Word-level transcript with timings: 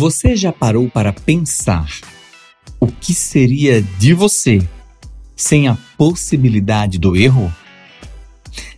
Você 0.00 0.34
já 0.34 0.50
parou 0.50 0.88
para 0.88 1.12
pensar 1.12 1.86
o 2.80 2.86
que 2.86 3.12
seria 3.12 3.82
de 3.82 4.14
você 4.14 4.66
sem 5.36 5.68
a 5.68 5.76
possibilidade 5.98 6.98
do 6.98 7.14
erro? 7.14 7.54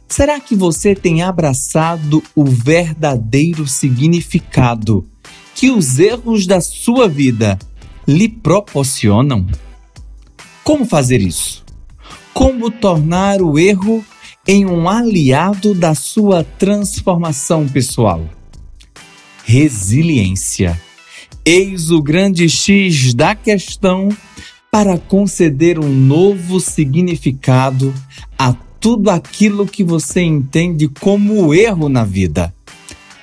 Será 0.09 0.41
que 0.41 0.57
você 0.57 0.97
tem 0.97 1.23
abraçado 1.23 2.21
o 2.35 2.45
verdadeiro 2.45 3.69
significado 3.69 5.09
que 5.55 5.71
os 5.71 6.01
erros 6.01 6.45
da 6.45 6.61
sua 6.61 7.07
vida 7.09 7.57
lhe 8.05 8.29
proporcionam? 8.29 9.47
Como 10.65 10.85
fazer 10.85 11.23
isso? 11.23 11.65
Como 12.35 12.69
tornar 12.69 13.41
o 13.41 13.61
erro 13.61 14.05
em 14.45 14.67
um 14.67 14.89
aliado 14.89 15.73
da 15.73 15.95
sua 15.95 16.43
transformação 16.43 17.69
pessoal? 17.69 18.29
Resiliência. 19.45 20.77
Eis 21.45 21.91
o 21.91 22.01
grande 22.01 22.49
X 22.49 23.15
da 23.15 23.35
questão 23.35 24.09
para 24.71 24.97
conceder 24.97 25.77
um 25.77 25.89
novo 25.89 26.61
significado 26.61 27.93
a 28.39 28.53
tudo 28.79 29.11
aquilo 29.11 29.67
que 29.67 29.83
você 29.83 30.23
entende 30.23 30.87
como 30.87 31.53
erro 31.53 31.89
na 31.89 32.05
vida. 32.05 32.55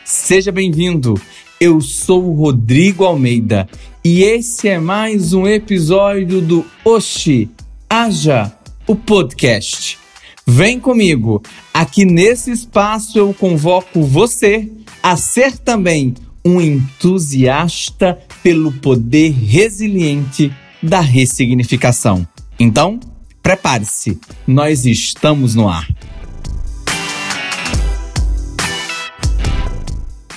Seja 0.03 0.51
bem-vindo. 0.51 1.13
Eu 1.61 1.79
sou 1.79 2.33
Rodrigo 2.33 3.05
Almeida 3.05 3.69
e 4.03 4.21
esse 4.23 4.67
é 4.67 4.77
mais 4.77 5.31
um 5.31 5.47
episódio 5.47 6.41
do 6.41 6.65
Oxi 6.83 7.49
Haja, 7.89 8.51
o 8.85 8.97
podcast. 8.97 9.97
Vem 10.45 10.77
comigo. 10.77 11.41
Aqui 11.73 12.03
nesse 12.03 12.51
espaço 12.51 13.17
eu 13.17 13.33
convoco 13.33 14.03
você 14.03 14.69
a 15.01 15.15
ser 15.15 15.57
também 15.57 16.15
um 16.43 16.61
entusiasta 16.61 18.17
pelo 18.41 18.71
poder 18.71 19.31
resiliente 19.31 20.51
da 20.81 21.01
ressignificação. 21.01 22.27
Então, 22.59 22.99
prepare-se, 23.41 24.19
nós 24.47 24.85
estamos 24.85 25.55
no 25.55 25.67
ar. 25.67 25.87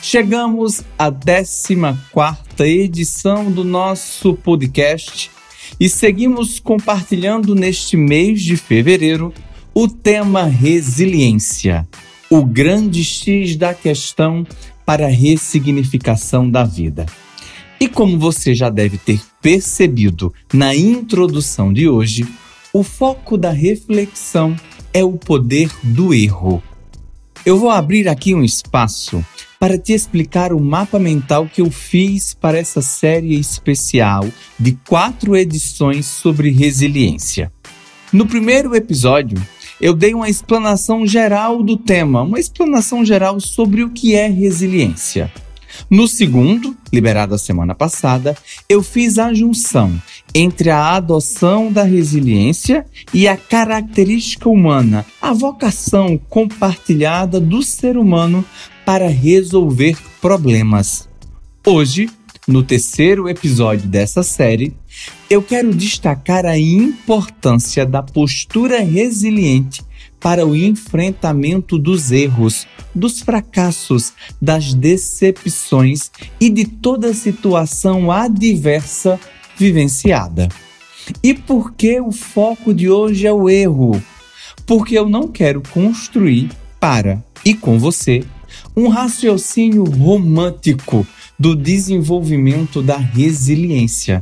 Chegamos 0.00 0.82
à 0.98 1.10
14 1.10 2.42
edição 2.58 3.50
do 3.50 3.64
nosso 3.64 4.34
podcast 4.34 5.30
e 5.80 5.88
seguimos 5.88 6.60
compartilhando 6.60 7.54
neste 7.54 7.96
mês 7.96 8.42
de 8.42 8.56
fevereiro 8.56 9.32
o 9.74 9.88
tema 9.88 10.44
resiliência, 10.44 11.88
o 12.28 12.44
grande 12.44 13.02
X 13.02 13.56
da 13.56 13.72
questão 13.72 14.46
para 14.84 15.06
a 15.06 15.10
ressignificação 15.10 16.50
da 16.50 16.64
vida. 16.64 17.06
E 17.80 17.88
como 17.88 18.18
você 18.18 18.54
já 18.54 18.70
deve 18.70 18.96
ter 18.96 19.20
percebido 19.40 20.32
na 20.52 20.74
introdução 20.74 21.72
de 21.72 21.88
hoje, 21.88 22.26
o 22.72 22.82
foco 22.82 23.36
da 23.36 23.50
reflexão 23.50 24.56
é 24.94 25.02
o 25.02 25.12
poder 25.12 25.70
do 25.82 26.14
erro. 26.14 26.62
Eu 27.44 27.58
vou 27.58 27.70
abrir 27.70 28.08
aqui 28.08 28.34
um 28.34 28.44
espaço 28.44 29.24
para 29.58 29.78
te 29.78 29.92
explicar 29.92 30.52
o 30.52 30.60
mapa 30.60 30.98
mental 30.98 31.46
que 31.46 31.60
eu 31.60 31.70
fiz 31.70 32.34
para 32.34 32.58
essa 32.58 32.80
série 32.82 33.38
especial 33.38 34.28
de 34.58 34.78
quatro 34.88 35.36
edições 35.36 36.06
sobre 36.06 36.50
resiliência. 36.50 37.52
No 38.12 38.26
primeiro 38.26 38.74
episódio, 38.74 39.40
eu 39.82 39.92
dei 39.92 40.14
uma 40.14 40.28
explanação 40.28 41.04
geral 41.04 41.60
do 41.60 41.76
tema, 41.76 42.22
uma 42.22 42.38
explanação 42.38 43.04
geral 43.04 43.40
sobre 43.40 43.82
o 43.82 43.90
que 43.90 44.14
é 44.14 44.28
resiliência. 44.28 45.30
No 45.90 46.06
segundo, 46.06 46.76
liberado 46.92 47.34
a 47.34 47.38
semana 47.38 47.74
passada, 47.74 48.36
eu 48.68 48.80
fiz 48.80 49.18
a 49.18 49.34
junção 49.34 50.00
entre 50.32 50.70
a 50.70 50.94
adoção 50.94 51.72
da 51.72 51.82
resiliência 51.82 52.86
e 53.12 53.26
a 53.26 53.36
característica 53.36 54.48
humana, 54.48 55.04
a 55.20 55.32
vocação 55.32 56.16
compartilhada 56.28 57.40
do 57.40 57.60
ser 57.60 57.96
humano 57.96 58.44
para 58.86 59.08
resolver 59.08 59.98
problemas. 60.20 61.08
Hoje, 61.66 62.08
no 62.46 62.62
terceiro 62.62 63.28
episódio 63.28 63.88
dessa 63.88 64.22
série, 64.22 64.74
eu 65.30 65.42
quero 65.42 65.72
destacar 65.72 66.44
a 66.44 66.58
importância 66.58 67.86
da 67.86 68.02
postura 68.02 68.80
resiliente 68.80 69.82
para 70.18 70.46
o 70.46 70.54
enfrentamento 70.54 71.78
dos 71.78 72.10
erros, 72.10 72.66
dos 72.94 73.20
fracassos, 73.20 74.12
das 74.40 74.74
decepções 74.74 76.10
e 76.40 76.50
de 76.50 76.64
toda 76.64 77.14
situação 77.14 78.10
adversa 78.10 79.18
vivenciada. 79.56 80.48
E 81.22 81.34
por 81.34 81.72
que 81.72 82.00
o 82.00 82.12
foco 82.12 82.72
de 82.72 82.88
hoje 82.88 83.26
é 83.26 83.32
o 83.32 83.48
erro? 83.48 84.00
Porque 84.66 84.96
eu 84.96 85.08
não 85.08 85.26
quero 85.26 85.62
construir 85.72 86.50
para 86.78 87.22
e 87.44 87.54
com 87.54 87.78
você 87.78 88.24
um 88.76 88.88
raciocínio 88.88 89.84
romântico 89.84 91.06
do 91.42 91.56
desenvolvimento 91.56 92.80
da 92.80 92.96
resiliência. 92.96 94.20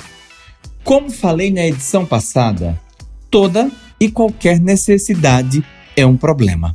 Como 0.82 1.10
falei 1.10 1.50
na 1.50 1.66
edição 1.66 2.06
passada, 2.06 2.80
toda 3.30 3.70
e 4.00 4.10
qualquer 4.10 4.58
necessidade 4.58 5.62
é 5.94 6.06
um 6.06 6.16
problema. 6.16 6.74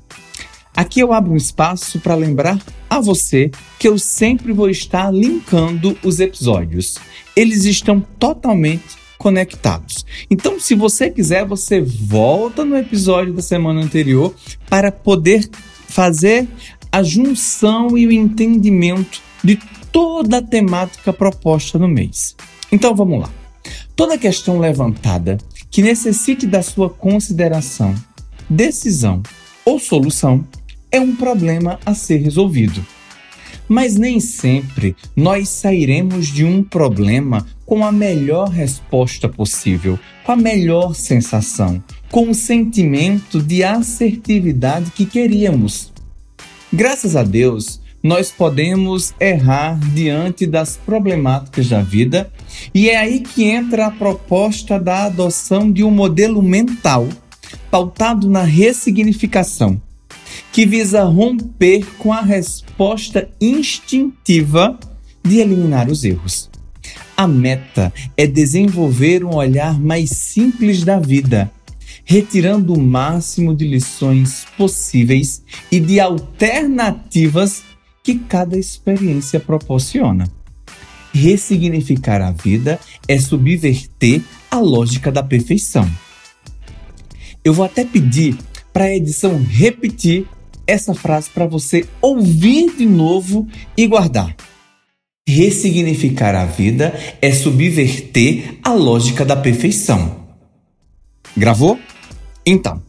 Aqui 0.75 0.99
eu 0.99 1.11
abro 1.11 1.33
um 1.33 1.35
espaço 1.35 1.99
para 1.99 2.13
lembrar 2.13 2.61
a 2.87 2.99
você 2.99 3.49
que 3.79 3.87
eu 3.87 3.97
sempre 3.97 4.53
vou 4.53 4.69
estar 4.69 5.11
linkando 5.11 5.97
os 6.03 6.19
episódios. 6.19 6.99
Eles 7.35 7.65
estão 7.65 7.99
totalmente 7.99 8.97
conectados. 9.17 10.05
Então, 10.29 10.59
se 10.59 10.75
você 10.75 11.09
quiser, 11.09 11.43
você 11.43 11.81
volta 11.81 12.63
no 12.63 12.77
episódio 12.77 13.33
da 13.33 13.41
semana 13.41 13.81
anterior 13.81 14.31
para 14.69 14.91
poder 14.91 15.49
fazer 15.87 16.47
a 16.91 17.01
junção 17.01 17.97
e 17.97 18.05
o 18.05 18.11
entendimento 18.11 19.23
de 19.43 19.59
toda 19.95 20.39
a 20.39 20.41
temática 20.41 21.13
proposta 21.13 21.79
no 21.79 21.87
mês. 21.87 22.35
Então 22.69 22.93
vamos 22.93 23.21
lá. 23.21 23.29
Toda 23.95 24.17
questão 24.17 24.59
levantada 24.59 25.37
que 25.71 25.81
necessite 25.81 26.45
da 26.45 26.61
sua 26.61 26.89
consideração, 26.89 27.95
decisão 28.49 29.23
ou 29.63 29.79
solução 29.79 30.45
é 30.91 30.99
um 30.99 31.15
problema 31.15 31.79
a 31.85 31.93
ser 31.93 32.17
resolvido. 32.17 32.85
Mas 33.69 33.95
nem 33.95 34.19
sempre 34.19 34.97
nós 35.15 35.47
sairemos 35.47 36.27
de 36.27 36.43
um 36.43 36.61
problema 36.61 37.47
com 37.65 37.85
a 37.85 37.91
melhor 37.91 38.49
resposta 38.49 39.29
possível, 39.29 39.97
com 40.25 40.33
a 40.33 40.35
melhor 40.35 40.93
sensação, 40.93 41.81
com 42.11 42.31
o 42.31 42.35
sentimento 42.35 43.41
de 43.41 43.63
assertividade 43.63 44.91
que 44.91 45.05
queríamos. 45.05 45.93
Graças 46.73 47.15
a 47.15 47.23
Deus, 47.23 47.79
nós 48.05 48.29
podemos 48.29 49.15
errar 49.19 49.79
diante 49.95 50.45
das 50.45 50.77
problemáticas 50.77 51.67
da 51.67 51.81
vida, 51.81 52.31
e 52.71 52.87
é 52.87 52.97
aí 52.97 53.21
que 53.21 53.45
entra 53.45 53.87
a 53.87 53.91
proposta 53.91 54.79
da 54.79 55.05
adoção 55.05 55.71
de 55.71 55.83
um 55.83 55.89
modelo 55.89 56.39
mental 56.39 57.09
pautado 57.71 58.29
na 58.29 58.43
ressignificação, 58.43 59.81
que 60.51 60.67
visa 60.67 61.03
romper 61.03 61.83
com 61.97 62.13
a 62.13 62.21
resposta 62.21 63.27
instintiva 63.41 64.79
de 65.23 65.39
eliminar 65.39 65.89
os 65.89 66.03
erros. 66.03 66.51
A 67.17 67.27
meta 67.27 67.91
é 68.15 68.27
desenvolver 68.27 69.23
um 69.23 69.33
olhar 69.33 69.81
mais 69.81 70.11
simples 70.11 70.83
da 70.83 70.99
vida, 70.99 71.51
retirando 72.03 72.71
o 72.71 72.79
máximo 72.79 73.55
de 73.55 73.67
lições 73.67 74.45
possíveis 74.55 75.41
e 75.71 75.79
de 75.79 75.99
alternativas 75.99 77.63
que 78.05 78.19
cada 78.19 78.55
experiência 78.55 79.39
proporciona. 79.39 80.31
Ressignificar 81.11 82.21
a 82.21 82.31
vida 82.31 82.79
é 83.07 83.19
subverter 83.19 84.21
a 84.51 84.59
lógica 84.59 85.11
da 85.11 85.23
perfeição. 85.23 85.89
Eu 87.43 87.51
vou 87.51 87.65
até 87.65 87.83
pedir 87.83 88.37
para 88.71 88.85
a 88.85 88.95
edição 88.95 89.41
repetir 89.41 90.27
essa 90.67 90.93
frase 90.93 91.31
para 91.31 91.47
você 91.47 91.87
ouvir 91.99 92.75
de 92.77 92.85
novo 92.85 93.47
e 93.75 93.87
guardar. 93.87 94.35
Ressignificar 95.27 96.35
a 96.35 96.45
vida 96.45 96.93
é 97.19 97.31
subverter 97.31 98.59
a 98.61 98.71
lógica 98.71 99.25
da 99.25 99.35
perfeição. 99.35 100.27
Gravou? 101.35 101.79
Então, 102.45 102.83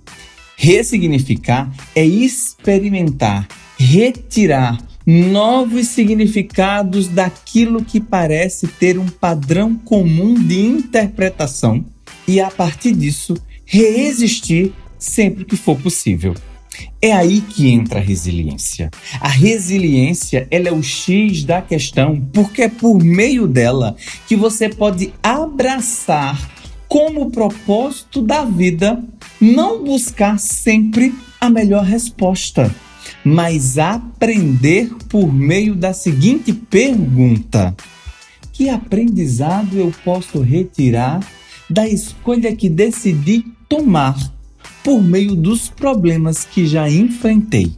ressignificar 0.58 1.72
é 1.94 2.04
experimentar, 2.04 3.48
retirar 3.78 4.76
novos 5.06 5.88
significados 5.88 7.06
daquilo 7.06 7.84
que 7.84 8.00
parece 8.00 8.66
ter 8.66 8.98
um 8.98 9.06
padrão 9.06 9.76
comum 9.76 10.34
de 10.34 10.60
interpretação 10.60 11.84
e, 12.26 12.40
a 12.40 12.50
partir 12.50 12.92
disso, 12.92 13.34
reexistir 13.64 14.72
sempre 14.98 15.44
que 15.44 15.56
for 15.56 15.78
possível. 15.78 16.34
É 17.00 17.12
aí 17.12 17.40
que 17.40 17.70
entra 17.70 18.00
a 18.00 18.02
resiliência. 18.02 18.90
A 19.20 19.28
resiliência, 19.28 20.46
ela 20.50 20.68
é 20.68 20.72
o 20.72 20.82
X 20.82 21.44
da 21.44 21.62
questão, 21.62 22.20
porque 22.32 22.62
é 22.62 22.68
por 22.68 23.02
meio 23.02 23.46
dela 23.46 23.96
que 24.26 24.34
você 24.34 24.68
pode 24.68 25.14
abraçar 25.22 26.50
como 26.88 27.30
propósito 27.30 28.22
da 28.22 28.44
vida 28.44 29.02
não 29.40 29.84
buscar 29.84 30.38
sempre 30.38 31.14
a 31.40 31.50
melhor 31.50 31.84
resposta, 31.84 32.74
mas 33.24 33.78
aprender 33.78 34.90
por 35.08 35.32
meio 35.32 35.74
da 35.74 35.92
seguinte 35.92 36.52
pergunta: 36.52 37.74
que 38.52 38.68
aprendizado 38.68 39.76
eu 39.76 39.92
posso 40.04 40.40
retirar 40.40 41.20
da 41.68 41.86
escolha 41.88 42.54
que 42.54 42.68
decidi 42.68 43.44
tomar 43.68 44.16
por 44.82 45.02
meio 45.02 45.34
dos 45.34 45.68
problemas 45.68 46.44
que 46.44 46.66
já 46.66 46.88
enfrentei? 46.88 47.72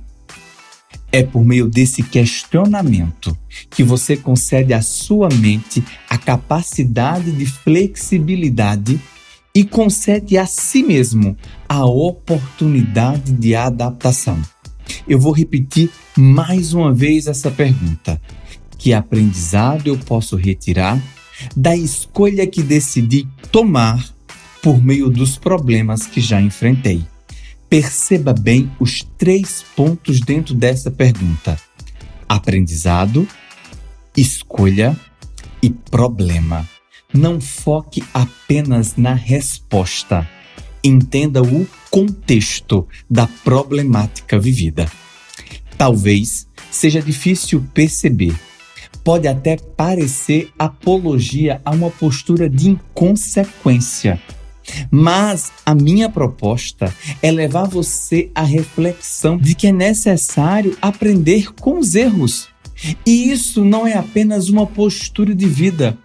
É 1.11 1.23
por 1.23 1.45
meio 1.45 1.67
desse 1.67 2.03
questionamento 2.03 3.37
que 3.71 3.83
você 3.83 4.17
concede 4.17 4.75
à 4.75 4.83
sua 4.83 5.29
mente 5.31 5.83
a 6.09 6.19
capacidade 6.19 7.33
de 7.33 7.47
flexibilidade 7.47 9.01
e 9.55 9.65
concede 9.65 10.37
a 10.37 10.47
si 10.47 10.83
mesmo 10.83 11.37
a 11.69 11.85
oportunidade 11.85 13.33
de 13.33 13.57
adaptação. 13.57 14.39
Eu 15.09 15.19
vou 15.19 15.33
repetir 15.33 15.91
mais 16.17 16.75
uma 16.75 16.93
vez 16.93 17.27
essa 17.27 17.51
pergunta: 17.51 18.21
que 18.77 18.93
aprendizado 18.93 19.87
eu 19.87 19.97
posso 19.97 20.37
retirar 20.37 21.03
da 21.57 21.75
escolha 21.75 22.47
que 22.47 22.63
decidi 22.63 23.27
tomar 23.51 24.05
por 24.63 24.83
meio 24.83 25.09
dos 25.09 25.39
problemas 25.39 26.07
que 26.07 26.21
já 26.21 26.41
enfrentei? 26.41 27.07
Perceba 27.71 28.35
bem 28.35 28.71
os 28.79 29.03
três 29.17 29.65
pontos 29.75 30.21
dentro 30.21 30.55
dessa 30.55 30.91
pergunta: 30.91 31.59
aprendizado, 32.29 33.27
escolha 34.15 34.95
e 35.63 35.71
problema. 35.71 36.69
Não 37.15 37.41
foque 37.41 38.05
apenas 38.13 38.97
na 38.97 39.15
resposta. 39.15 40.29
Entenda 40.83 41.43
o 41.43 41.67
contexto 41.91 42.87
da 43.09 43.27
problemática 43.45 44.39
vivida. 44.39 44.91
Talvez 45.77 46.47
seja 46.71 47.01
difícil 47.01 47.65
perceber. 47.75 48.35
Pode 49.03 49.27
até 49.27 49.57
parecer 49.57 50.51
apologia 50.59 51.61
a 51.65 51.71
uma 51.71 51.91
postura 51.91 52.49
de 52.49 52.71
inconsequência 52.71 54.21
mas 54.91 55.53
a 55.65 55.75
minha 55.75 56.09
proposta 56.09 56.95
é 57.23 57.31
levar 57.31 57.65
você 57.65 58.31
à 58.35 58.43
reflexão 58.43 59.37
de 59.37 59.55
que 59.55 59.69
é 59.69 59.73
necessário 59.73 60.77
aprender 60.81 61.53
com 61.55 61.79
os 61.79 61.95
erros. 61.95 62.49
E 63.05 63.31
isso 63.31 63.65
não 63.65 63.87
é 63.87 63.95
apenas 63.95 64.49
uma 64.49 64.67
postura 64.67 65.35
de 65.35 65.47
vida. 65.47 65.99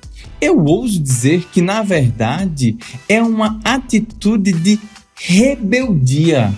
Eu 0.46 0.62
ouso 0.66 1.00
dizer 1.00 1.46
que, 1.54 1.62
na 1.62 1.82
verdade, 1.84 2.78
é 3.08 3.24
uma 3.24 3.62
atitude 3.64 4.52
de 4.52 4.78
rebeldia. 5.16 6.54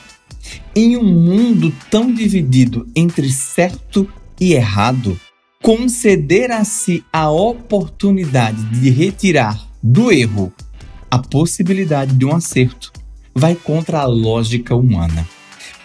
Em 0.75 0.97
um 0.97 1.03
mundo 1.03 1.71
tão 1.91 2.11
dividido 2.11 2.87
entre 2.95 3.31
certo 3.31 4.11
e 4.41 4.53
errado, 4.53 5.15
conceder 5.61 6.49
a 6.49 6.63
si 6.63 7.05
a 7.13 7.29
oportunidade 7.29 8.59
de 8.71 8.89
retirar 8.89 9.63
do 9.83 10.11
erro 10.11 10.51
a 11.11 11.19
possibilidade 11.19 12.15
de 12.15 12.25
um 12.25 12.33
acerto 12.33 12.91
vai 13.35 13.53
contra 13.53 13.99
a 13.99 14.07
lógica 14.07 14.75
humana, 14.75 15.27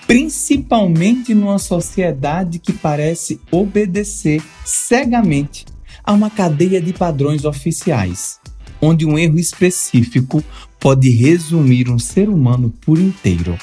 principalmente 0.07 1.35
numa 1.35 1.59
sociedade 1.59 2.61
que 2.61 2.73
parece 2.73 3.39
obedecer 3.51 4.43
cegamente 4.65 5.67
a 6.11 6.13
uma 6.13 6.29
cadeia 6.29 6.81
de 6.81 6.93
padrões 6.93 7.45
oficiais, 7.45 8.41
onde 8.83 9.07
um 9.07 9.17
erro 9.17 9.39
específico 9.39 10.43
pode 10.81 11.09
resumir 11.09 11.89
um 11.89 12.01
ser 12.01 12.29
humano 12.29 12.75
por 12.81 12.99
inteiro. 12.99 13.57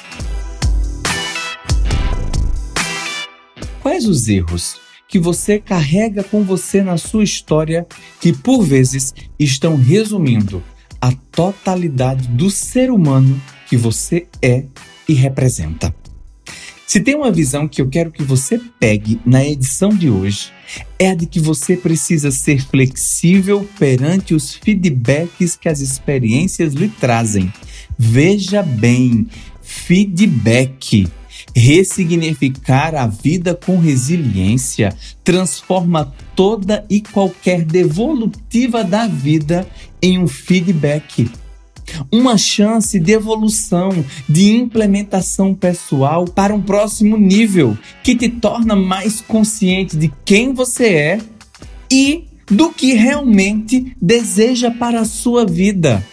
Quais 3.82 4.06
os 4.08 4.28
erros 4.28 4.80
que 5.06 5.18
você 5.18 5.58
carrega 5.58 6.24
com 6.24 6.42
você 6.42 6.82
na 6.82 6.96
sua 6.96 7.22
história 7.22 7.86
que 8.18 8.32
por 8.32 8.62
vezes 8.62 9.14
estão 9.38 9.76
resumindo 9.76 10.62
a 11.02 11.12
totalidade 11.30 12.28
do 12.28 12.50
ser 12.50 12.90
humano 12.90 13.38
que 13.68 13.76
você 13.76 14.26
é 14.40 14.64
e 15.06 15.12
representa. 15.12 15.97
Se 16.88 17.00
tem 17.00 17.14
uma 17.14 17.30
visão 17.30 17.68
que 17.68 17.82
eu 17.82 17.88
quero 17.90 18.10
que 18.10 18.22
você 18.22 18.58
pegue 18.80 19.20
na 19.26 19.44
edição 19.44 19.90
de 19.90 20.08
hoje, 20.08 20.50
é 20.98 21.10
a 21.10 21.14
de 21.14 21.26
que 21.26 21.38
você 21.38 21.76
precisa 21.76 22.30
ser 22.30 22.64
flexível 22.64 23.68
perante 23.78 24.34
os 24.34 24.54
feedbacks 24.54 25.54
que 25.54 25.68
as 25.68 25.80
experiências 25.80 26.72
lhe 26.72 26.88
trazem. 26.88 27.52
Veja 27.98 28.62
bem, 28.62 29.26
feedback. 29.60 31.06
Ressignificar 31.54 32.94
a 32.94 33.06
vida 33.06 33.54
com 33.54 33.78
resiliência 33.78 34.96
transforma 35.22 36.14
toda 36.34 36.86
e 36.88 37.02
qualquer 37.02 37.66
devolutiva 37.66 38.82
da 38.82 39.06
vida 39.06 39.68
em 40.00 40.18
um 40.18 40.26
feedback. 40.26 41.30
Uma 42.10 42.36
chance 42.36 42.98
de 42.98 43.12
evolução, 43.12 43.90
de 44.28 44.56
implementação 44.56 45.54
pessoal 45.54 46.24
para 46.24 46.54
um 46.54 46.60
próximo 46.60 47.16
nível 47.16 47.76
que 48.02 48.14
te 48.14 48.28
torna 48.28 48.76
mais 48.76 49.20
consciente 49.20 49.96
de 49.96 50.12
quem 50.24 50.52
você 50.52 50.86
é 50.86 51.18
e 51.90 52.24
do 52.46 52.70
que 52.70 52.94
realmente 52.94 53.94
deseja 54.00 54.70
para 54.70 55.00
a 55.00 55.04
sua 55.04 55.44
vida. 55.44 56.04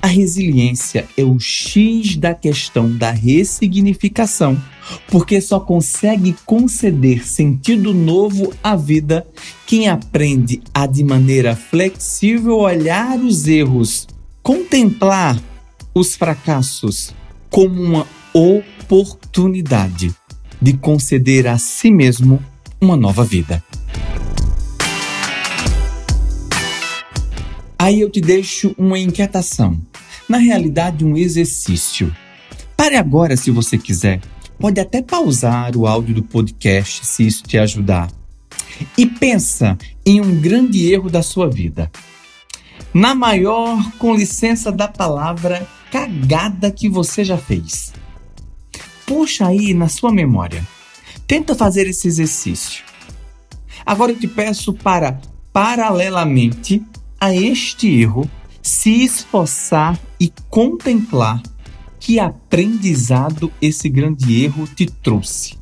A 0.00 0.06
resiliência 0.06 1.06
é 1.16 1.22
o 1.22 1.38
X 1.38 2.16
da 2.16 2.34
questão 2.34 2.90
da 2.96 3.10
ressignificação, 3.10 4.60
porque 5.08 5.40
só 5.40 5.60
consegue 5.60 6.34
conceder 6.46 7.26
sentido 7.26 7.92
novo 7.92 8.52
à 8.62 8.74
vida 8.74 9.26
quem 9.66 9.88
aprende 9.88 10.62
a, 10.72 10.86
de 10.86 11.04
maneira 11.04 11.54
flexível, 11.54 12.58
olhar 12.58 13.18
os 13.18 13.46
erros, 13.46 14.06
contemplar 14.46 15.36
os 15.92 16.14
fracassos 16.14 17.12
como 17.50 17.82
uma 17.82 18.06
oportunidade 18.32 20.14
de 20.62 20.72
conceder 20.74 21.48
a 21.48 21.58
si 21.58 21.90
mesmo 21.90 22.40
uma 22.80 22.96
nova 22.96 23.24
vida. 23.24 23.60
Aí 27.76 28.00
eu 28.00 28.08
te 28.08 28.20
deixo 28.20 28.72
uma 28.78 28.96
inquietação. 28.96 29.76
Na 30.28 30.38
realidade, 30.38 31.04
um 31.04 31.16
exercício. 31.16 32.14
Pare 32.76 32.94
agora 32.94 33.36
se 33.36 33.50
você 33.50 33.76
quiser. 33.76 34.20
Pode 34.60 34.78
até 34.78 35.02
pausar 35.02 35.76
o 35.76 35.88
áudio 35.88 36.14
do 36.14 36.22
podcast 36.22 37.04
se 37.04 37.26
isso 37.26 37.42
te 37.42 37.58
ajudar. 37.58 38.08
E 38.96 39.06
pensa 39.06 39.76
em 40.04 40.20
um 40.20 40.40
grande 40.40 40.88
erro 40.92 41.10
da 41.10 41.20
sua 41.20 41.50
vida. 41.50 41.90
Na 42.96 43.14
maior, 43.14 43.92
com 43.98 44.14
licença 44.14 44.72
da 44.72 44.88
palavra, 44.88 45.68
cagada 45.92 46.70
que 46.70 46.88
você 46.88 47.22
já 47.22 47.36
fez. 47.36 47.92
Puxa 49.04 49.48
aí 49.48 49.74
na 49.74 49.86
sua 49.86 50.10
memória. 50.10 50.66
Tenta 51.26 51.54
fazer 51.54 51.86
esse 51.86 52.08
exercício. 52.08 52.82
Agora 53.84 54.12
eu 54.12 54.18
te 54.18 54.26
peço 54.26 54.72
para, 54.72 55.20
paralelamente, 55.52 56.82
a 57.20 57.36
este 57.36 58.00
erro, 58.00 58.30
se 58.62 59.04
esforçar 59.04 60.00
e 60.18 60.32
contemplar 60.48 61.42
que 62.00 62.18
aprendizado 62.18 63.52
esse 63.60 63.90
grande 63.90 64.42
erro 64.42 64.66
te 64.66 64.86
trouxe. 64.86 65.58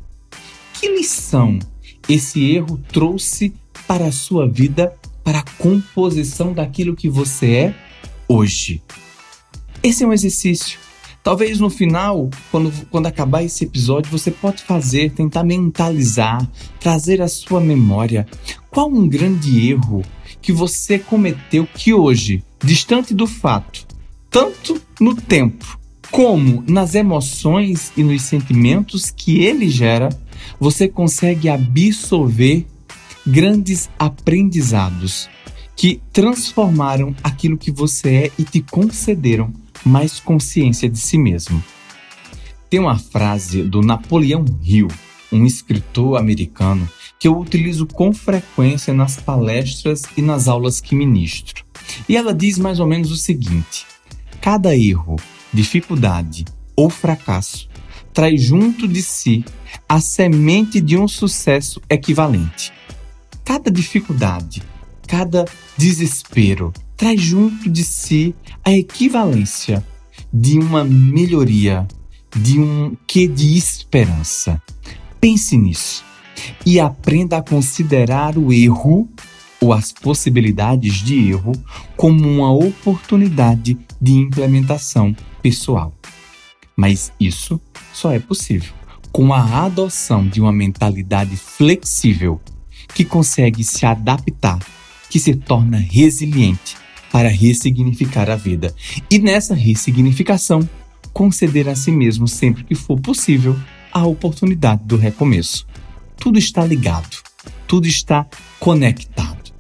Que 0.75 0.88
lição 0.88 1.59
esse 2.09 2.53
erro 2.53 2.81
trouxe 2.93 3.53
para 3.88 4.07
a 4.07 4.12
sua 4.12 4.49
vida, 4.49 4.95
para 5.25 5.38
a 5.38 5.45
composição 5.59 6.52
daquilo 6.52 6.95
que 6.95 7.09
você 7.09 7.52
é 7.52 7.75
hoje? 8.28 8.83
Esse 9.83 10.04
é 10.04 10.07
um 10.07 10.12
exercício. 10.12 10.78
Talvez 11.23 11.59
no 11.59 11.71
final, 11.71 12.28
quando, 12.50 12.71
quando 12.90 13.07
acabar 13.07 13.43
esse 13.43 13.64
episódio, 13.64 14.12
você 14.12 14.31
pode 14.31 14.62
fazer, 14.62 15.11
tentar 15.12 15.43
mentalizar, 15.43 16.47
trazer 16.78 17.23
à 17.23 17.28
sua 17.28 17.61
memória 17.61 18.26
qual 18.71 18.90
um 18.90 19.09
grande 19.09 19.71
erro 19.71 20.02
que 20.43 20.52
você 20.52 20.99
cometeu 20.99 21.66
que 21.66 21.95
hoje, 21.95 22.45
distante 22.62 23.14
do 23.14 23.26
fato, 23.26 23.87
tanto 24.31 24.78
no 25.00 25.16
tempo 25.16 25.78
como 26.11 26.62
nas 26.69 26.95
emoções 26.95 27.90
e 27.97 28.04
nos 28.04 28.23
sentimentos 28.23 29.11
que 29.11 29.43
ele 29.43 29.69
gera, 29.69 30.11
você 30.61 30.87
consegue 30.87 31.49
absorver 31.49 32.66
grandes 33.26 33.88
aprendizados 33.99 35.28
que 35.76 36.00
transformaram 36.12 37.14
aquilo 37.23 37.59
que 37.59 37.71
você 37.71 38.14
é 38.14 38.31
e 38.38 38.45
te 38.45 38.61
concederam 38.61 39.52
mais 39.85 40.21
consciência 40.21 40.88
de 40.88 40.99
si 40.99 41.19
mesmo. 41.19 41.62
Tem 42.71 42.81
uma 42.81 42.99
frase 42.99 43.62
do 43.62 43.81
Napoleão 43.81 44.45
Hill, 44.62 44.88
um 45.31 45.45
escritor 45.45 46.19
americano, 46.19 46.88
que 47.19 47.28
eu 47.28 47.38
utilizo 47.38 47.87
com 47.87 48.12
frequência 48.12 48.93
nas 48.93 49.16
palestras 49.16 50.02
e 50.16 50.23
nas 50.23 50.49
aulas 50.49 50.81
que 50.81 50.95
ministro. 50.95 51.64
E 52.09 52.16
ela 52.16 52.35
diz 52.35 52.59
mais 52.59 52.81
ou 52.81 52.87
menos 52.87 53.11
o 53.11 53.16
seguinte: 53.16 53.87
cada 54.40 54.76
erro, 54.76 55.16
dificuldade 55.52 56.45
ou 56.76 56.90
fracasso 56.90 57.69
traz 58.12 58.40
junto 58.40 58.87
de 58.87 59.02
si 59.02 59.45
a 59.88 60.00
semente 60.00 60.81
de 60.81 60.97
um 60.97 61.09
sucesso 61.09 61.83
equivalente. 61.90 62.73
Cada 63.45 63.71
dificuldade, 63.71 64.63
cada 65.07 65.45
desespero 65.77 66.73
traz 66.97 67.21
junto 67.21 67.69
de 67.69 67.85
si 67.85 68.35
a 68.65 68.73
equivalência 68.73 69.85
de 70.33 70.59
uma 70.59 70.83
melhoria, 70.83 71.87
de 72.35 72.59
um 72.59 72.97
que 73.07 73.29
de 73.29 73.57
esperança. 73.57 74.61
Pense 75.21 75.57
nisso 75.57 76.03
e 76.65 76.81
aprenda 76.81 77.39
a 77.39 77.43
considerar 77.43 78.39
o 78.39 78.53
erro 78.53 79.09
ou 79.61 79.73
as 79.73 79.93
possibilidades 79.93 80.95
de 80.95 81.29
erro 81.29 81.53
como 81.97 82.27
uma 82.29 82.53
oportunidade 82.53 83.79
de 84.01 84.13
implementação 84.13 85.15
pessoal. 85.43 85.93
Mas 86.77 87.13
isso 87.21 87.61
só 87.93 88.11
é 88.11 88.19
possível 88.19 88.73
com 89.13 89.33
a 89.33 89.65
adoção 89.65 90.27
de 90.27 90.41
uma 90.41 90.53
mentalidade 90.53 91.37
flexível 91.37 92.41
que 92.95 93.05
consegue 93.05 93.62
se 93.62 93.87
adaptar, 93.87 94.59
que 95.09 95.19
se 95.19 95.35
torna 95.35 95.79
resiliente 95.79 96.76
para 97.11 97.29
ressignificar 97.29 98.29
a 98.29 98.37
vida. 98.37 98.75
E 99.11 99.19
nessa 99.19 99.55
ressignificação, 99.55 100.69
conceder 101.12 101.69
a 101.69 101.76
si 101.76 101.93
mesmo 101.93 102.26
sempre 102.26 102.64
que 102.64 102.75
for 102.75 102.99
possível 103.00 103.57
a 103.93 104.05
oportunidade 104.05 104.85
do 104.85 104.97
recomeço. 104.97 105.67
Tudo 106.17 106.38
está 106.38 106.64
ligado, 106.64 107.17
tudo 107.69 107.87
está 107.87 108.26
conectado. 108.59 109.53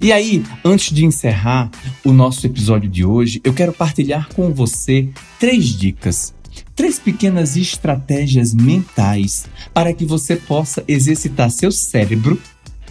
E 0.00 0.10
aí, 0.10 0.42
antes 0.64 0.94
de 0.94 1.04
encerrar 1.04 1.70
o 2.02 2.12
nosso 2.12 2.46
episódio 2.46 2.88
de 2.88 3.04
hoje, 3.04 3.40
eu 3.44 3.52
quero 3.52 3.72
partilhar 3.72 4.28
com 4.32 4.52
você 4.54 5.10
três 5.38 5.66
dicas 5.76 6.32
três 6.74 6.98
pequenas 6.98 7.56
estratégias 7.56 8.54
mentais 8.54 9.46
para 9.72 9.92
que 9.92 10.04
você 10.04 10.36
possa 10.36 10.82
exercitar 10.88 11.50
seu 11.50 11.70
cérebro 11.70 12.38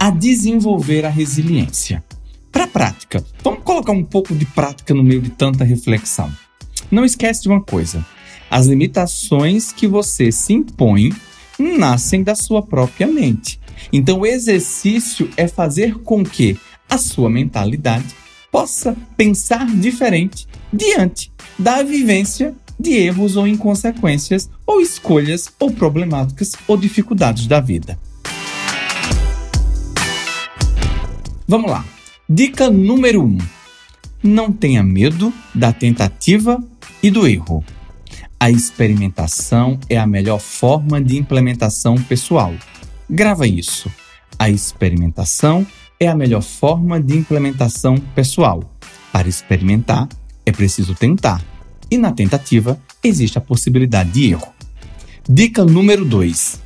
a 0.02 0.10
desenvolver 0.10 1.06
a 1.06 1.10
resiliência. 1.10 2.04
Para 2.52 2.64
a 2.64 2.68
prática, 2.68 3.24
vamos 3.44 3.62
colocar 3.62 3.92
um 3.92 4.04
pouco 4.04 4.34
de 4.34 4.48
prática 4.48 4.96
no 4.96 5.04
meio 5.04 5.22
de 5.22 5.30
tanta 5.30 5.64
reflexão. 5.64 6.32
Não 6.90 7.06
esquece 7.06 7.44
de 7.44 7.50
uma 7.50 7.62
coisa: 7.62 8.04
as 8.50 8.66
limitações 8.66 9.72
que 9.72 9.86
você 9.86 10.32
se 10.32 10.54
impõe 10.54 11.14
nascem 11.60 12.24
da 12.24 12.34
sua 12.34 12.64
própria 12.64 13.06
mente. 13.06 13.60
Então, 13.94 14.22
o 14.22 14.26
exercício 14.26 15.30
é 15.38 15.48
fazer 15.48 16.00
com 16.00 16.24
que 16.24 16.58
a 16.90 16.98
sua 16.98 17.30
mentalidade 17.30 18.08
possa 18.52 18.98
pensar 19.16 19.68
diferente 19.68 20.48
diante 20.74 21.32
da 21.60 21.84
vivência 21.84 22.56
de 22.80 22.94
erros 22.94 23.36
ou 23.36 23.48
inconsequências, 23.48 24.50
ou 24.66 24.82
escolhas, 24.82 25.48
ou 25.60 25.70
problemáticas 25.70 26.54
ou 26.68 26.76
dificuldades 26.76 27.46
da 27.46 27.60
vida. 27.60 28.00
Vamos 31.52 31.70
lá. 31.70 31.84
Dica 32.30 32.70
número 32.70 33.24
1. 33.24 33.26
Um. 33.26 33.38
Não 34.24 34.54
tenha 34.54 34.82
medo 34.82 35.34
da 35.54 35.74
tentativa 35.74 36.58
e 37.04 37.12
do 37.12 37.28
erro. 37.28 37.62
A 38.40 38.50
experimentação 38.50 39.78
é 39.90 39.98
a 39.98 40.08
melhor 40.08 40.40
forma 40.40 41.02
de 41.02 41.18
implementação 41.18 41.96
pessoal. 41.96 42.54
Grava 43.10 43.46
isso. 43.46 43.92
A 44.40 44.50
experimentação 44.50 45.68
é 46.00 46.08
a 46.08 46.16
melhor 46.16 46.42
forma 46.42 47.02
de 47.02 47.18
implementação 47.18 47.98
pessoal. 48.16 48.64
Para 49.12 49.28
experimentar, 49.28 50.08
é 50.46 50.54
preciso 50.54 50.96
tentar 50.96 51.44
e 51.92 51.98
na 51.98 52.14
tentativa 52.14 52.82
existe 53.04 53.38
a 53.38 53.42
possibilidade 53.42 54.12
de 54.12 54.32
erro. 54.32 54.54
Dica 55.30 55.66
número 55.66 56.06
2: 56.06 56.62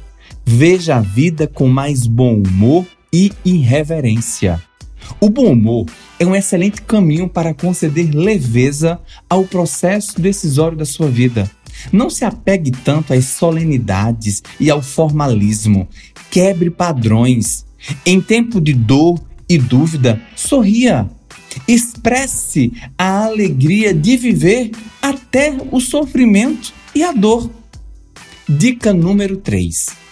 veja 0.45 0.97
a 0.97 1.01
vida 1.01 1.47
com 1.47 1.67
mais 1.67 2.05
bom 2.05 2.35
humor 2.35 2.85
e 3.11 3.31
irreverência. 3.43 4.61
O 5.19 5.29
bom 5.29 5.51
humor 5.51 5.85
é 6.19 6.25
um 6.25 6.35
excelente 6.35 6.81
caminho 6.81 7.27
para 7.27 7.53
conceder 7.53 8.13
leveza 8.13 8.99
ao 9.29 9.43
processo 9.45 10.19
decisório 10.19 10.77
da 10.77 10.85
sua 10.85 11.09
vida. 11.09 11.49
Não 11.91 12.09
se 12.09 12.23
apegue 12.23 12.71
tanto 12.71 13.13
às 13.13 13.25
solenidades 13.25 14.41
e 14.59 14.69
ao 14.69 14.81
formalismo. 14.81 15.87
Quebre 16.31 16.69
padrões. 16.69 17.65
Em 18.05 18.21
tempo 18.21 18.59
de 18.59 18.73
dor 18.73 19.21
e 19.47 19.57
dúvida, 19.57 20.21
sorria. 20.35 21.09
Expresse 21.67 22.73
a 22.97 23.25
alegria 23.25 23.93
de 23.93 24.17
viver 24.17 24.71
até 25.01 25.55
o 25.71 25.79
sofrimento 25.79 26.73
e 26.93 27.03
a 27.03 27.11
dor. 27.11 27.49
Dica 28.47 28.93
número 28.93 29.37
3. 29.37 30.04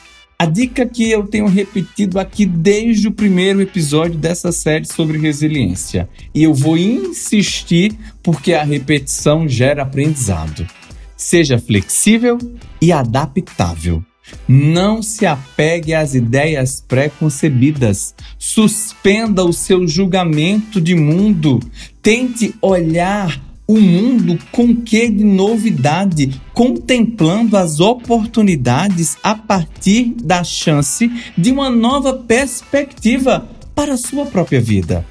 A 0.43 0.45
dica 0.45 0.85
que 0.85 1.09
eu 1.09 1.25
tenho 1.25 1.47
repetido 1.47 2.19
aqui 2.19 2.45
desde 2.45 3.07
o 3.07 3.13
primeiro 3.13 3.61
episódio 3.61 4.17
dessa 4.19 4.51
série 4.51 4.83
sobre 4.83 5.17
resiliência. 5.17 6.09
E 6.35 6.43
eu 6.43 6.53
vou 6.53 6.77
insistir 6.77 7.97
porque 8.21 8.53
a 8.53 8.61
repetição 8.61 9.47
gera 9.47 9.83
aprendizado. 9.83 10.67
Seja 11.15 11.57
flexível 11.57 12.37
e 12.81 12.91
adaptável. 12.91 14.03
Não 14.45 15.01
se 15.01 15.25
apegue 15.25 15.93
às 15.93 16.13
ideias 16.13 16.83
pré-concebidas. 16.85 18.13
Suspenda 18.37 19.45
o 19.45 19.53
seu 19.53 19.87
julgamento 19.87 20.81
de 20.81 20.93
mundo. 20.93 21.61
Tente 22.01 22.53
olhar 22.61 23.41
o 23.67 23.79
mundo 23.79 24.37
com 24.51 24.75
que 24.75 25.09
de 25.09 25.23
novidade, 25.23 26.41
contemplando 26.53 27.55
as 27.55 27.79
oportunidades 27.79 29.17
a 29.23 29.35
partir 29.35 30.15
da 30.23 30.43
chance 30.43 31.09
de 31.37 31.51
uma 31.51 31.69
nova 31.69 32.13
perspectiva 32.13 33.47
para 33.73 33.93
a 33.93 33.97
sua 33.97 34.25
própria 34.25 34.61
vida. 34.61 35.05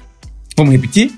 Vamos 0.55 0.73
repetir? 0.73 1.11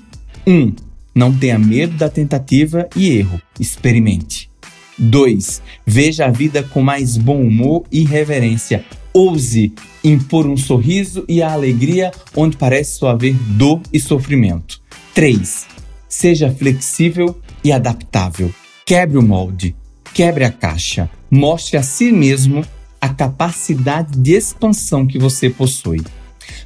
1. 0.46 0.52
Um, 0.52 0.74
não 1.14 1.32
tenha 1.32 1.58
medo 1.58 1.96
da 1.96 2.08
tentativa 2.08 2.88
e 2.96 3.10
erro. 3.10 3.40
Experimente. 3.58 4.50
2. 4.98 5.62
Veja 5.86 6.26
a 6.26 6.30
vida 6.30 6.62
com 6.62 6.82
mais 6.82 7.16
bom 7.16 7.40
humor 7.42 7.84
e 7.92 8.04
reverência. 8.04 8.84
Ouse 9.12 9.72
impor 10.02 10.46
um 10.46 10.56
sorriso 10.56 11.24
e 11.28 11.42
a 11.42 11.52
alegria 11.52 12.10
onde 12.34 12.56
parece 12.56 12.98
só 12.98 13.08
haver 13.08 13.34
dor 13.34 13.80
e 13.92 14.00
sofrimento. 14.00 14.80
3. 15.14 15.75
Seja 16.18 16.50
flexível 16.50 17.38
e 17.62 17.70
adaptável. 17.70 18.50
Quebre 18.86 19.18
o 19.18 19.22
molde, 19.22 19.76
quebre 20.14 20.44
a 20.44 20.50
caixa. 20.50 21.10
Mostre 21.30 21.76
a 21.76 21.82
si 21.82 22.10
mesmo 22.10 22.64
a 22.98 23.10
capacidade 23.10 24.18
de 24.18 24.32
expansão 24.32 25.06
que 25.06 25.18
você 25.18 25.50
possui. 25.50 26.00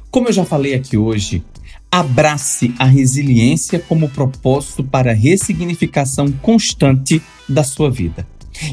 Como 0.09 0.29
eu 0.29 0.31
já 0.31 0.45
falei 0.45 0.73
aqui 0.73 0.95
hoje, 0.95 1.43
abrace 1.91 2.73
a 2.79 2.85
resiliência 2.85 3.77
como 3.77 4.07
propósito 4.07 4.85
para 4.85 5.11
a 5.11 5.13
ressignificação 5.13 6.31
constante 6.31 7.21
da 7.49 7.65
sua 7.65 7.91
vida. 7.91 8.25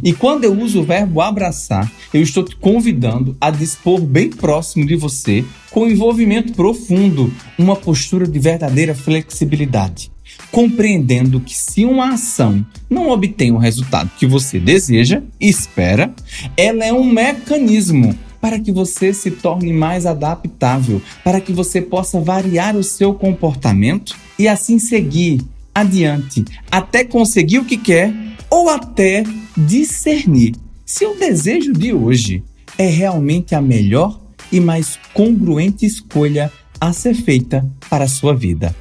E 0.04 0.12
quando 0.12 0.44
eu 0.44 0.56
uso 0.56 0.82
o 0.82 0.84
verbo 0.84 1.20
abraçar, 1.20 1.90
eu 2.14 2.22
estou 2.22 2.44
te 2.44 2.54
convidando 2.54 3.36
a 3.40 3.50
dispor 3.50 4.00
bem 4.00 4.30
próximo 4.30 4.86
de 4.86 4.94
você, 4.94 5.44
com 5.72 5.88
envolvimento 5.88 6.52
profundo, 6.52 7.34
uma 7.58 7.74
postura 7.74 8.28
de 8.28 8.38
verdadeira 8.38 8.94
flexibilidade, 8.94 10.12
compreendendo 10.50 11.40
que 11.40 11.54
se 11.54 11.84
uma 11.84 12.14
ação 12.14 12.64
não 12.88 13.10
obtém 13.10 13.52
o 13.52 13.58
resultado 13.58 14.10
que 14.18 14.26
você 14.26 14.58
deseja 14.58 15.22
e 15.40 15.48
espera, 15.48 16.12
ela 16.56 16.84
é 16.84 16.92
um 16.92 17.04
mecanismo 17.04 18.14
para 18.40 18.58
que 18.58 18.70
você 18.70 19.12
se 19.12 19.30
torne 19.30 19.72
mais 19.72 20.06
adaptável, 20.06 21.02
para 21.24 21.40
que 21.40 21.52
você 21.52 21.82
possa 21.82 22.20
variar 22.20 22.76
o 22.76 22.84
seu 22.84 23.12
comportamento 23.12 24.16
e 24.38 24.46
assim 24.46 24.78
seguir 24.78 25.42
adiante 25.74 26.44
até 26.70 27.04
conseguir 27.04 27.58
o 27.58 27.64
que 27.64 27.76
quer 27.76 28.12
ou 28.50 28.68
até 28.68 29.24
discernir 29.56 30.54
se 30.84 31.04
o 31.04 31.14
desejo 31.14 31.72
de 31.72 31.92
hoje 31.92 32.42
é 32.78 32.86
realmente 32.86 33.54
a 33.54 33.60
melhor 33.60 34.18
e 34.50 34.58
mais 34.58 34.98
congruente 35.12 35.84
escolha 35.84 36.50
a 36.80 36.92
ser 36.92 37.14
feita 37.14 37.68
para 37.90 38.04
a 38.04 38.08
sua 38.08 38.34
vida. 38.34 38.74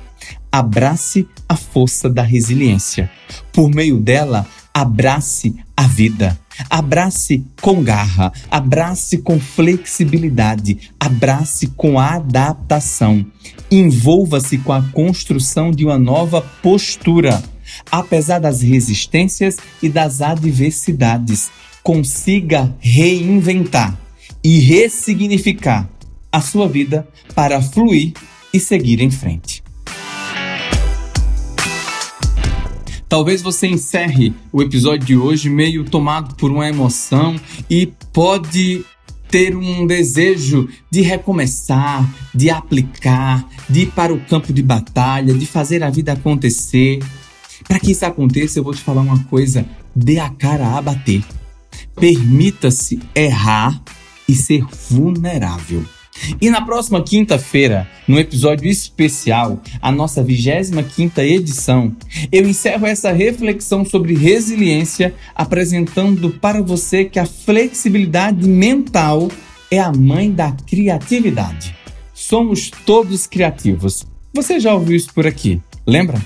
Abrace 0.51 1.27
a 1.47 1.55
força 1.55 2.09
da 2.09 2.21
resiliência. 2.21 3.09
Por 3.51 3.69
meio 3.69 3.97
dela, 3.99 4.45
abrace 4.73 5.55
a 5.75 5.83
vida. 5.87 6.37
Abrace 6.69 7.45
com 7.61 7.83
garra, 7.83 8.33
abrace 8.49 9.19
com 9.19 9.39
flexibilidade, 9.39 10.91
abrace 10.99 11.67
com 11.67 11.99
adaptação. 11.99 13.25
Envolva-se 13.69 14.57
com 14.57 14.73
a 14.73 14.81
construção 14.81 15.69
de 15.71 15.85
uma 15.85 15.99
nova 15.99 16.41
postura, 16.41 17.43
apesar 17.91 18.39
das 18.39 18.61
resistências 18.61 19.57
e 19.83 19.89
das 19.89 20.21
adversidades. 20.21 21.49
consiga 21.83 22.75
reinventar 22.81 23.97
e 24.43 24.59
ressignificar 24.59 25.87
a 26.29 26.41
sua 26.41 26.67
vida 26.67 27.07
para 27.33 27.61
fluir 27.61 28.11
e 28.53 28.59
seguir 28.59 28.99
em 28.99 29.09
frente. 29.09 29.63
Talvez 33.09 33.41
você 33.41 33.67
encerre 33.67 34.33
o 34.51 34.61
episódio 34.61 35.05
de 35.05 35.15
hoje 35.15 35.49
meio 35.49 35.85
tomado 35.85 36.35
por 36.35 36.51
uma 36.51 36.67
emoção 36.67 37.35
e 37.69 37.87
pode 38.11 38.83
ter 39.29 39.55
um 39.55 39.87
desejo 39.87 40.67
de 40.91 41.01
recomeçar, 41.01 42.05
de 42.33 42.49
aplicar, 42.49 43.47
de 43.69 43.81
ir 43.81 43.91
para 43.91 44.13
o 44.13 44.19
campo 44.19 44.51
de 44.51 44.61
batalha, 44.61 45.33
de 45.33 45.45
fazer 45.45 45.83
a 45.83 45.89
vida 45.89 46.13
acontecer. 46.13 46.99
Para 47.65 47.79
que 47.79 47.91
isso 47.91 48.05
aconteça, 48.05 48.59
eu 48.59 48.63
vou 48.63 48.73
te 48.73 48.81
falar 48.81 49.01
uma 49.01 49.23
coisa: 49.25 49.65
dê 49.95 50.19
a 50.19 50.29
cara 50.29 50.77
a 50.77 50.81
bater. 50.81 51.23
Permita-se 51.95 52.99
errar 53.15 53.81
e 54.27 54.35
ser 54.35 54.65
vulnerável. 54.89 55.83
E 56.41 56.49
na 56.49 56.61
próxima 56.61 57.03
quinta-feira, 57.03 57.87
no 58.07 58.19
episódio 58.19 58.69
especial, 58.69 59.61
a 59.81 59.91
nossa 59.91 60.23
25 60.23 61.19
edição, 61.21 61.95
eu 62.31 62.47
encerro 62.47 62.85
essa 62.85 63.11
reflexão 63.11 63.85
sobre 63.85 64.13
resiliência 64.15 65.13
apresentando 65.35 66.29
para 66.31 66.61
você 66.61 67.05
que 67.05 67.19
a 67.19 67.25
flexibilidade 67.25 68.47
mental 68.47 69.29
é 69.69 69.79
a 69.79 69.91
mãe 69.91 70.31
da 70.31 70.51
criatividade. 70.51 71.75
Somos 72.13 72.71
todos 72.85 73.27
criativos. 73.27 74.05
Você 74.33 74.59
já 74.59 74.73
ouviu 74.73 74.95
isso 74.95 75.13
por 75.13 75.27
aqui, 75.27 75.61
lembra? 75.85 76.21